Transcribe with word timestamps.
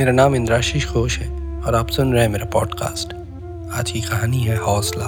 मेरा 0.00 0.12
नाम 0.12 0.34
इंद्राशीष 0.34 0.86
घोष 0.88 1.18
है 1.18 1.26
और 1.62 1.74
आप 1.74 1.88
सुन 1.88 2.12
रहे 2.12 2.22
हैं 2.22 2.28
मेरा 2.28 2.44
पॉडकास्ट 2.44 3.12
आज 3.78 3.90
की 3.90 4.00
कहानी 4.00 4.38
है 4.44 4.56
हौसला। 4.56 5.04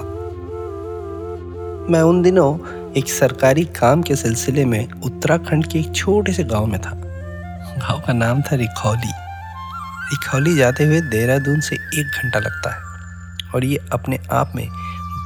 मैं 1.92 2.00
उन 2.02 2.22
दिनों 2.22 2.50
एक 2.92 3.08
सरकारी 3.08 3.64
काम 3.64 4.02
के 4.02 4.16
सिलसिले 4.16 4.64
में 4.64 4.90
उत्तराखंड 4.90 5.66
के 5.66 5.78
एक 5.78 5.94
छोटे 5.96 6.32
से 6.32 6.44
गाँव 6.44 6.66
में 6.66 6.80
था। 6.80 6.90
गाँव 6.90 8.02
का 8.06 8.12
नाम 8.12 8.42
था 8.42 8.56
रिखौली। 8.56 9.12
रिखौली 10.12 10.56
जाते 10.56 10.84
हुए 10.84 11.00
देहरादून 11.00 11.60
से 11.60 11.76
एक 11.76 12.20
घंटा 12.22 12.38
लगता 12.38 12.74
है 12.74 13.50
और 13.54 13.64
ये 13.64 13.78
अपने 13.92 14.18
आप 14.32 14.52
में 14.56 14.68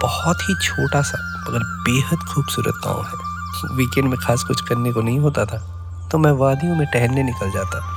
बहुत 0.03 0.37
ही 0.43 0.55
छोटा 0.63 1.03
सा, 1.03 1.19
मगर 1.49 1.59
बेहद 1.59 2.19
खूबसूरत 2.19 2.81
गाँव 2.85 3.03
है। 3.03 3.77
वीकेंड 3.77 4.09
में 4.09 4.19
खास 4.19 4.43
कुछ 4.43 4.61
करने 4.61 4.93
को 4.93 5.03
नहीं 5.03 5.19
होता 5.19 5.45
था 5.45 6.09
तो 6.13 6.19
मैं 6.19 6.33
वादियों 6.33 6.77
में 6.77 6.87
टहलने 6.87 7.23
निकल 7.23 7.51
जाता। 7.51 7.96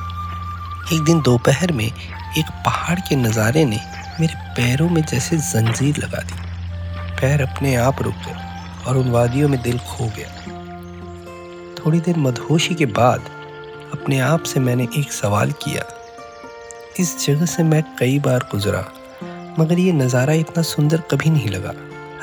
एक 0.93 1.01
दिन 1.03 1.19
दोपहर 1.21 1.71
में 1.71 1.85
एक 1.85 2.45
पहाड़ 2.65 2.99
के 2.99 3.15
नज़ारे 3.15 3.63
ने 3.65 3.79
मेरे 4.19 4.35
पैरों 4.55 4.87
में 4.89 5.01
जैसे 5.01 5.37
जंजीर 5.37 5.97
लगा 5.97 6.21
दी। 6.21 6.35
पैर 7.19 7.41
अपने 7.41 7.75
आप 7.75 8.01
रुक 8.01 8.15
गए 8.25 8.87
और 8.87 8.97
उन 8.97 9.11
वादियों 9.11 9.49
में 9.49 9.61
दिल 9.61 9.77
खो 9.79 10.05
गया। 10.17 10.29
थोड़ी 11.75 11.99
देर 11.99 12.17
मदहोशी 12.17 12.75
के 12.75 12.85
बाद 12.85 13.29
अपने 13.93 14.19
आप 14.19 14.43
से 14.43 14.59
मैंने 14.59 14.87
एक 14.97 15.11
सवाल 15.11 15.51
किया। 15.63 15.83
इस 16.99 17.15
जगह 17.27 17.45
से 17.45 17.63
मैं 17.63 17.83
कई 17.99 18.17
बार 18.19 18.47
गुजरा, 18.51 18.83
मगर 19.59 19.79
ये 19.79 19.91
नज़ारा 19.91 20.33
इतना 20.35 20.63
सुंदर 20.63 21.01
कभी 21.11 21.29
नहीं 21.29 21.49
लगा। 21.49 21.73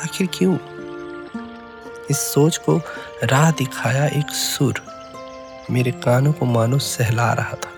आखिर 0.05 0.29
क्यों? 0.35 0.57
इस 2.11 2.19
सोच 2.35 2.57
को 2.57 2.81
राह 3.25 3.51
दिखाया 3.53 4.07
एक 4.07 4.31
सुर 4.33 4.83
मेरे 5.71 5.93
कानों 6.03 6.33
को 6.33 6.47
मानो 6.47 6.79
सहला 6.79 7.33
रहा 7.33 7.55
था। 7.55 7.75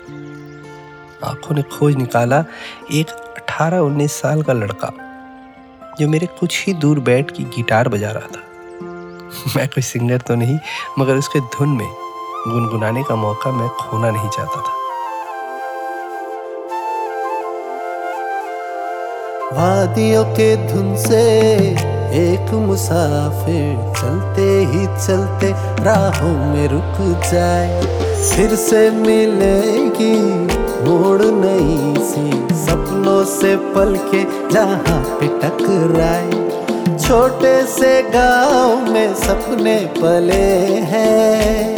आँखों 1.23 1.55
ने 1.55 1.61
खोज 1.71 1.95
निकाला, 1.95 2.43
एक 2.91 3.09
18-19 3.37 4.11
साल 4.11 4.41
का 4.43 4.53
लड़का, 4.53 4.91
जो 5.99 6.07
मेरे 6.07 6.25
कुछ 6.39 6.65
ही 6.65 6.73
दूर 6.73 6.99
बैठ 6.99 7.31
की 7.31 7.43
गिटार 7.55 7.89
बजा 7.89 8.11
रहा 8.11 8.27
था। 8.27 8.47
मैं 9.55 9.67
कोई 9.67 9.83
सिंगर 9.83 10.17
तो 10.17 10.35
नहीं, 10.35 10.57
मगर 10.99 11.15
उसके 11.15 11.39
धुन 11.39 11.69
में 11.69 11.87
गुनगुनाने 12.47 13.03
का 13.03 13.15
मौका 13.15 13.51
मैं 13.51 13.69
खोना 13.69 14.09
नहीं 14.09 14.29
चाहता 14.29 14.61
था। 14.61 14.77
वादियों 19.53 20.23
के 20.35 20.55
धुन 20.67 20.95
से 20.97 21.21
एक 22.15 22.53
मुसाफिर 22.53 23.75
चलते 23.93 24.47
ही 24.65 24.85
चलते 25.05 25.51
राहों 25.83 26.33
में 26.53 26.67
रुक 26.67 26.97
जाए, 27.31 27.81
फिर 28.29 28.55
से 28.55 28.89
मिलेगी 28.91 30.58
मोड़ 30.87 31.21
नई 31.21 31.95
सी। 32.03 32.55
सपनों 32.55 33.23
से 33.23 33.55
पल 33.55 33.97
के 33.97 34.23
जहाँ 34.49 35.03
पे 35.03 35.27
टकराए। 35.27 36.49
छोटे 36.97 37.65
से 37.65 38.03
गाँव 38.03 38.91
में 38.91 39.13
सपने 39.13 39.79
पले 39.97 40.43
हैं। 40.91 41.77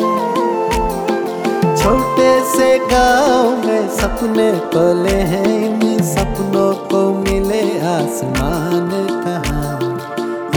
छोटे 1.77 2.57
से 2.57 2.79
गाँव 2.79 3.67
में 3.67 3.89
सपने 3.89 4.51
पले 4.51 5.15
हैं। 5.15 5.81
इन 5.81 6.03
सपनों 6.03 6.73
को 6.73 7.13
मिले 7.13 7.79
आसमान 7.79 8.89
कहाँ। 9.25 9.77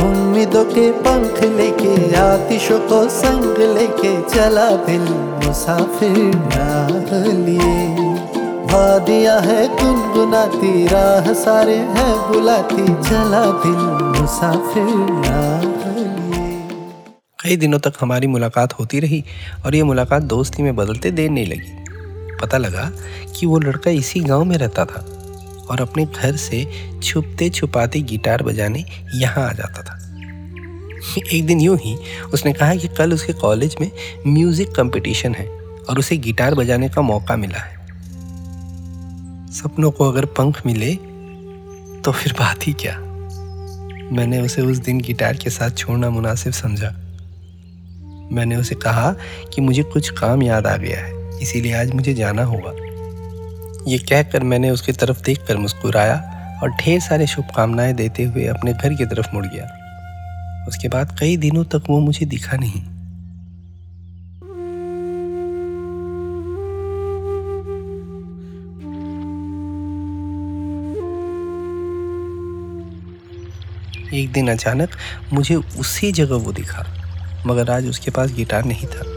उम्मीदों 0.05 0.65
के 0.65 0.91
पंख 0.91 1.43
लेके, 1.43 2.17
आतिशों 2.17 2.79
को 2.79 3.09
संग 3.09 3.59
लेके 3.59 4.23
चला 4.23 4.71
दिल 4.71 5.15
मुसाफिर 5.47 7.33
लिए। 7.33 8.04
वादिया 8.75 9.35
है 9.41 9.67
गुनगुनाती 9.77 10.87
राह 10.87 11.33
सारे 11.35 11.75
हैं 11.97 12.15
बुलाती, 12.29 12.87
चला 13.03 13.43
दिल 13.63 13.83
मुसाफिर 14.15 14.89
कई 17.39 17.57
दिनों 17.57 17.79
तक 17.79 17.93
हमारी 18.01 18.27
मुलाकात 18.27 18.73
होती 18.73 19.01
रही 19.01 19.23
और 19.67 19.75
ये 19.75 19.83
मुलाकात 19.83 20.23
दोस्ती 20.23 20.63
में 20.63 20.75
बदलते 20.77 21.11
देर 21.11 21.31
नहीं 21.31 21.47
लगी। 21.47 22.37
पता 22.41 22.59
लगा 22.59 22.91
कि 23.37 23.47
वो 23.47 23.59
लड़का 23.59 23.91
इसी 23.91 24.21
गाँव 24.21 24.45
में 24.45 24.57
रहता 24.59 24.85
था 24.85 25.05
और 25.71 25.81
अपने 25.81 26.05
घर 26.07 26.37
से 26.37 26.65
छुपते 27.03 27.51
छुपाते 27.51 28.01
गिटार 28.03 28.43
बजाने 28.43 28.85
यहाँ 29.15 29.49
आ 29.49 29.53
जाता 29.53 29.83
था। 29.83 29.99
एक 31.33 31.47
दिन 31.47 31.61
यूँ 31.61 31.79
ही 31.79 31.97
उसने 32.35 32.53
कहा 32.53 32.75
कि 32.75 32.89
कल 32.89 33.13
उसके 33.13 33.33
कॉलेज 33.39 33.77
में 33.81 33.91
म्यूज़िक 34.27 34.75
कंपटीशन 34.77 35.35
है 35.35 35.47
और 35.91 35.99
उसे 35.99 36.17
गिटार 36.19 36.55
बजाने 36.55 36.89
का 36.89 37.03
मौका 37.03 37.37
मिला 37.37 37.59
है। 37.59 37.83
सपनों 39.55 39.91
को 39.91 40.09
अगर 40.09 40.25
पंख 40.25 40.67
मिले 40.67 40.95
तो 42.03 42.13
फिर 42.13 42.33
बात 42.33 42.67
ही 42.67 42.73
क्या? 42.73 42.99
मैंने 44.13 44.41
उसे 44.41 44.63
उस 44.63 44.79
दिन 44.79 45.01
गिटार 45.01 45.37
के 45.37 45.51
साथ 45.51 45.71
छोड़ना 45.71 46.11
मुनासिब 46.11 46.53
समझा। 46.53 46.89
मैंने 48.33 48.57
उसे 48.57 48.75
कहा 48.75 49.15
कि 49.55 49.61
मुझे 49.61 49.83
कुछ 49.83 50.11
काम 50.11 50.43
याद 50.43 50.67
आ 50.67 50.77
गया 50.77 50.99
है, 51.01 51.41
इसीलिए 51.41 51.75
आज 51.75 51.91
मुझे 51.91 52.15
जाना 52.15 52.45
होगा। 52.45 52.73
ये 53.91 53.99
कहकर 53.99 54.43
मैंने 54.43 54.71
उसकी 54.71 54.93
तरफ़ 54.93 55.23
देखकर 55.23 55.57
मुस्कुराया 55.57 56.17
और 56.63 56.71
ढेर 56.71 57.01
सारे 57.01 57.27
शुभकामनाएँ 57.27 57.95
देते 57.95 58.25
हुए 58.25 58.47
अपने 58.47 58.73
घर 58.73 58.95
की 58.95 59.07
तरफ़ 59.07 59.29
मुड़ 59.35 59.47
गया। 59.47 60.65
उसके 60.69 60.89
बाद 60.89 61.17
कई 61.21 61.37
दिनों 61.37 61.65
तक 61.65 61.83
वो 61.89 62.01
मुझे 62.01 62.27
दिखा 62.27 62.57
नहीं। 62.57 62.83
एक 74.13 74.33
दिन 74.33 74.51
अचानक 74.51 74.91
मुझे 75.33 75.55
उसी 75.55 76.13
जगह 76.13 76.37
वो 76.37 76.53
दिखा, 76.53 76.85
मगर 77.47 77.71
आज 77.71 77.89
उसके 77.89 78.11
पास 78.11 78.33
गिटार 78.33 78.65
नहीं 78.65 78.87
था। 78.87 79.13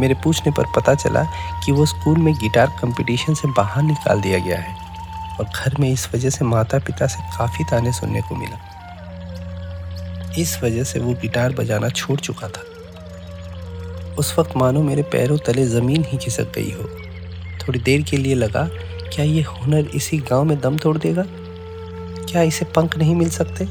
मेरे 0.00 0.14
पूछने 0.14 0.52
पर 0.52 0.64
पता 0.76 0.94
चला 0.94 1.22
कि 1.64 1.72
वो 1.72 1.86
स्कूल 1.86 2.18
में 2.18 2.34
गिटार 2.34 2.66
कंपटीशन 2.82 3.34
से 3.34 3.48
बाहर 3.48 3.82
निकाल 3.82 4.20
दिया 4.20 4.38
गया 4.38 4.58
है 4.58 4.74
और 5.36 5.44
घर 5.44 5.76
में 5.80 5.92
इस 5.92 6.08
वजह 6.14 6.30
से 6.30 6.44
माता 6.44 6.78
पिता 6.78 7.06
से 7.06 7.22
काफ़ी 7.38 7.64
ताने 7.64 7.92
सुनने 7.92 8.20
को 8.20 8.34
मिला। 8.34 8.58
इस 10.38 10.62
वजह 10.62 10.84
से 10.84 11.00
वो 11.00 11.12
गिटार 11.12 11.52
बजाना 11.52 11.88
छोड़ 11.88 12.20
चुका 12.20 12.48
था। 12.48 12.62
उस 14.18 14.38
वक्त 14.38 14.56
मानो 14.56 14.82
मेरे 14.82 15.02
पैरों 15.02 15.38
तले 15.38 15.66
ज़मीन 15.66 16.04
ही 16.08 16.18
खिसक 16.18 16.52
गई 16.54 16.70
हो। 16.70 16.88
थोड़ी 17.58 17.80
देर 17.80 18.02
के 18.02 18.16
लिए 18.16 18.34
लगा, 18.34 18.68
क्या 19.12 19.24
ये 19.24 19.42
हुनर 19.42 19.86
इसी 19.86 20.18
गाँव 20.18 20.44
में 20.44 20.60
दम 20.60 20.78
तोड़ 20.78 20.98
देगा? 20.98 21.24
क्या 22.28 22.42
इसे 22.42 22.64
पंख 22.76 22.96
नहीं 22.98 23.14
मिल 23.14 23.30
सकते? 23.30 23.64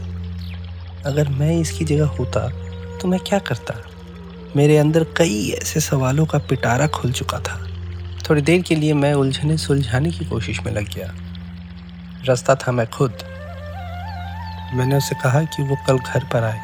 अगर 1.05 1.29
मैं 1.29 1.51
इसकी 1.51 1.85
जगह 1.85 2.07
होता 2.09 2.47
तो 2.97 3.07
मैं 3.07 3.19
क्या 3.19 3.39
करता? 3.39 3.73
मेरे 4.55 4.77
अंदर 4.77 5.03
कई 5.17 5.49
ऐसे 5.51 5.79
सवालों 5.79 6.25
का 6.25 6.37
पिटारा 6.39 6.87
खुल 6.87 7.11
चुका 7.11 7.39
था। 7.39 7.59
थोड़ी 8.29 8.41
देर 8.41 8.61
के 8.61 8.75
लिए 8.75 8.93
मैं 8.93 9.13
उलझने 9.13 9.57
सुलझाने 9.57 10.11
की 10.11 10.25
कोशिश 10.25 10.61
में 10.61 10.71
लग 10.73 10.93
गया। 10.93 11.11
रास्ता 12.25 12.55
था 12.55 12.71
मैं 12.71 12.87
खुद। 12.87 13.11
मैंने 14.73 14.97
उसे 14.97 15.15
कहा 15.15 15.41
कि 15.41 15.63
वो 15.63 15.75
कल 15.87 15.97
घर 15.97 16.23
पर 16.23 16.43
आए, 16.43 16.59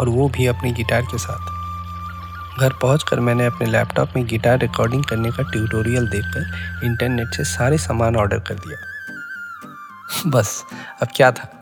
और 0.00 0.08
वो 0.08 0.28
भी 0.28 0.46
अपनी 0.46 0.72
गिटार 0.72 1.02
के 1.02 1.18
साथ। 1.18 1.54
घर 2.60 2.72
पहुंचकर 2.72 3.20
मैंने 3.20 3.46
अपने 3.46 3.66
लैपटॉप 3.66 4.12
में 4.16 4.26
गिटार 4.26 4.58
रिकॉर्डिंग 4.58 5.04
करने 5.04 5.30
का 5.30 5.42
ट्यूटोरियल 5.42 6.06
देखकर 6.06 6.84
इंटरनेट 6.84 7.34
से 7.34 7.44
सारे 7.44 7.78
सामान 7.78 8.16
ऑर्डर 8.16 8.38
कर 8.38 8.54
दिया। 8.54 8.78
बस, 10.26 10.64
अब 11.02 11.08
क्या 11.16 11.32
था? 11.32 11.52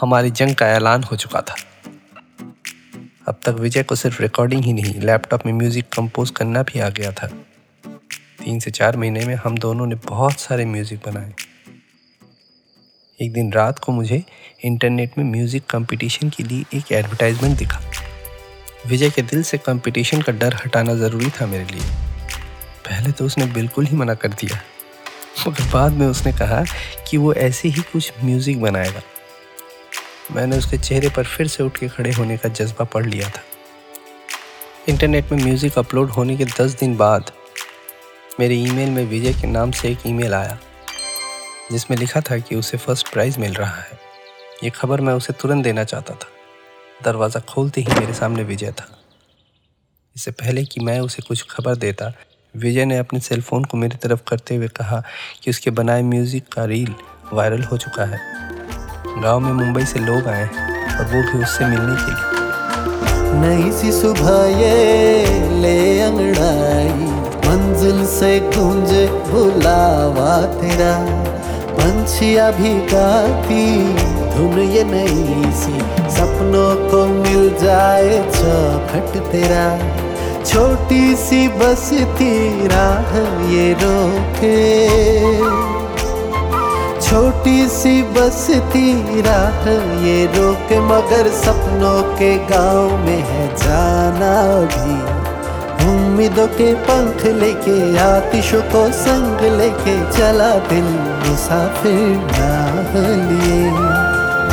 हमारी 0.00 0.30
जंग 0.30 0.54
का 0.54 0.66
ऐलान 0.66 1.02
हो 1.02 1.16
चुका 1.16 1.40
था। 1.40 1.54
अब 3.28 3.40
तक 3.42 3.48
विजय 3.48 3.82
को 3.82 3.94
सिर्फ़ 3.94 4.22
रिकॉर्डिंग 4.22 4.64
ही 4.64 4.72
नहीं 4.72 5.00
लैपटॉप 5.00 5.46
में 5.46 5.52
म्यूज़िक 5.52 5.88
कंपोज 5.88 6.30
करना 6.30 6.62
भी 6.62 6.80
आ 6.80 6.88
गया 6.88 7.12
था। 7.12 7.26
तीन 8.44 8.58
से 8.58 8.70
चार 8.70 8.96
महीने 8.96 9.24
में 9.24 9.34
हम 9.34 9.58
दोनों 9.58 9.86
ने 9.86 9.94
बहुत 9.94 10.40
सारे 10.40 10.64
म्यूज़िक 10.64 11.00
बनाए। 11.06 11.34
एक 13.22 13.32
दिन 13.32 13.52
रात 13.52 13.78
को 13.78 13.92
मुझे 13.92 14.24
इंटरनेट 14.64 15.18
में 15.18 15.24
म्यूज़िक 15.24 15.66
कंपटीशन 15.66 16.30
के 16.30 16.42
लिए 16.42 16.64
एक 16.74 16.92
एडवर्टाइजमेंट 16.92 17.58
दिखा। 17.58 17.80
विजय 18.86 19.10
के 19.10 19.22
दिल 19.22 19.42
से 19.42 19.58
कंपटीशन 19.58 20.22
का 20.22 20.32
डर 20.32 20.54
हटाना 20.54 20.94
ज़रूरी 20.94 21.30
था 21.30 21.46
मेरे 21.46 21.64
लिए। 21.64 21.82
पहले 22.88 23.12
तो 23.12 23.26
उसने 23.26 23.46
बिल्कुल 23.46 23.86
ही 23.86 23.96
मना 23.96 24.14
कर 24.14 24.28
दिया। 24.28 24.60
मगर 25.46 25.70
बाद 25.72 25.92
में 25.92 26.06
उसने 26.06 26.32
कहा 26.32 26.62
कि 27.08 27.16
वो 27.16 27.32
ऐसे 27.34 27.68
ही 27.68 27.82
कुछ 27.82 28.12
म्यूज़िक 28.24 28.60
बनाएगा। 28.62 29.02
मैंने 30.32 30.58
उसके 30.58 30.78
चेहरे 30.78 31.08
पर 31.08 31.24
फिर 31.26 31.48
से 31.48 31.62
उठ 31.62 31.78
के 31.78 31.88
खड़े 31.88 32.12
होने 32.12 32.36
का 32.36 32.48
जज्बा 32.48 32.84
पढ़ 32.84 33.06
लिया 33.06 33.28
था। 33.28 33.42
इंटरनेट 34.88 35.32
में 35.32 35.42
म्यूज़िक 35.44 35.78
अपलोड 35.78 36.10
होने 36.10 36.36
के 36.36 36.44
दस 36.44 36.78
दिन 36.80 36.96
बाद 36.96 37.30
मेरे 38.40 38.54
ईमेल 38.54 38.90
में 38.90 39.04
विजय 39.04 39.32
के 39.32 39.46
नाम 39.46 39.70
से 39.70 39.90
एक 39.90 40.06
ईमेल 40.06 40.34
आया, 40.34 40.58
जिसमें 41.72 41.96
लिखा 41.98 42.20
था 42.20 42.38
कि 42.38 42.56
उसे 42.56 42.78
फ़र्स्ट 42.78 43.12
प्राइज़ 43.12 43.38
मिल 43.40 43.54
रहा 43.54 43.80
है। 43.80 43.98
ये 44.64 44.70
खबर 44.70 45.00
मैं 45.00 45.14
उसे 45.14 45.32
तुरंत 45.32 45.64
देना 45.64 45.84
चाहता 45.84 46.14
था। 46.14 46.28
दरवाज़ा 47.04 47.40
खोलते 47.48 47.80
ही 47.80 48.00
मेरे 48.00 48.14
सामने 48.14 48.42
विजय 48.42 48.72
था। 48.72 48.88
इससे 50.16 50.30
पहले 50.30 50.64
कि 50.64 50.80
मैं 50.80 50.98
उसे 51.00 51.22
कुछ 51.22 51.44
खबर 51.50 51.76
देता 51.76 52.10
विजय 52.54 52.84
ने 52.84 52.96
अपने 52.98 53.20
सेलफोन 53.20 53.64
को 53.64 53.76
मेरी 53.76 53.96
तरफ़ 53.96 54.20
करते 54.28 54.56
हुए 54.56 54.68
कहा 54.68 55.02
कि 55.42 55.50
उसके 55.50 55.70
बनाए 55.70 56.02
म्यूज़िक 56.02 56.44
का 56.52 56.64
रील 56.64 56.94
वायरल 57.32 57.62
हो 57.62 57.76
चुका 57.76 58.04
है। 58.04 58.20
गाँव 59.22 59.40
में 59.40 59.52
मुंबई 59.52 59.84
से 59.84 59.98
लोग 59.98 60.26
आए 60.28 60.44
और 60.44 61.04
वो 61.04 61.22
भी 61.22 61.42
उससे 61.42 61.64
मिलने 61.64 61.96
के 61.96 62.10
लिए। 62.10 62.30
नई 63.40 63.72
सी 63.72 63.92
सुबह 63.92 64.44
ये 64.60 65.24
ले 65.60 66.00
अंगड़ाई, 66.00 66.92
मंजिल 67.46 68.04
से 68.06 68.38
गूंजे 68.40 69.06
बुलावा 69.30 70.40
तेरा। 70.60 70.94
पंछिया 71.72 72.50
भी 72.50 72.74
गाती, 72.86 73.64
धुन 74.34 74.58
ये 74.58 74.84
नई 74.84 75.52
सी, 75.52 75.78
सपनों 76.10 76.90
को 76.90 77.06
मिल 77.06 77.48
जाए 77.58 78.22
चौखट 78.30 79.16
तेरा। 79.32 79.66
छोटी 80.46 81.16
सी 81.16 81.48
बस 81.48 81.90
राह 82.72 83.16
ये 83.50 83.72
रोके। 83.72 84.56
छोटी 87.00 87.68
सी 87.68 88.02
बस 88.02 88.46
राह 89.26 89.68
ये 90.04 90.26
रोके, 90.26 90.80
मगर 90.80 91.28
सपनों 91.28 92.02
के 92.18 92.36
गाँव 92.38 92.96
में 92.96 93.22
है 93.22 93.56
जाना 93.56 94.34
भी। 94.64 95.22
उम्मीदों 95.86 96.46
के 96.46 96.74
पंख 96.74 97.26
लेके, 97.26 97.98
आतिशों 97.98 98.62
को 98.62 98.92
संग 98.92 99.40
लेके, 99.60 99.96
चला 100.12 100.54
दिल 100.68 100.84
मुसाफिर 101.28 102.18
राह 102.32 102.98
लिए। 103.30 103.81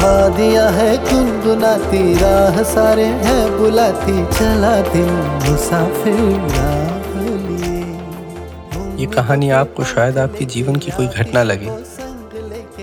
वादियाँ 0.01 0.69
है 0.71 0.91
गुनगुनाती 1.05 2.01
राह 2.19 2.61
सारे 2.63 3.05
हैं 3.23 3.57
बुलाती 3.57 4.25
चला 4.33 4.75
दिल 4.83 5.09
मुसाफिर 5.45 6.77
ये 8.99 9.05
कहानी 9.07 9.49
आपको 9.57 9.83
शायद 9.83 10.17
आपके 10.17 10.45
जीवन 10.53 10.75
की 10.75 10.91
कोई 10.91 11.07
घटना 11.07 11.43
लगे 11.43 11.69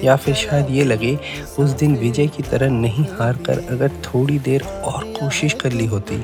या 0.05 0.17
फिर 0.17 0.35
शायद 0.35 0.71
ये 0.71 0.85
लगे 0.85 1.19
उस 1.59 1.71
दिन 1.81 1.97
विजय 1.97 2.27
की 2.37 2.43
तरह 2.43 2.71
नहीं 2.71 3.05
हार 3.19 3.37
कर 3.47 3.65
अगर 3.71 3.91
थोड़ी 4.05 4.39
देर 4.49 4.63
और 4.85 5.05
कोशिश 5.19 5.53
कर 5.63 5.73
ली 5.73 5.87
होती 5.87 6.19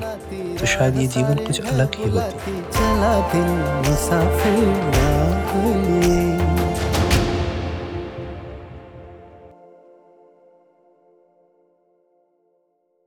तो 0.57 0.65
शायद 0.65 0.99
ये 1.01 1.07
जीवन 1.15 1.45
कुछ 1.45 1.71
अलग 1.71 1.95
ही 1.99 2.09
होती। 2.11 2.61
चला 2.71 3.13
दिल 3.33 3.49
मुसाफिर 3.89 4.65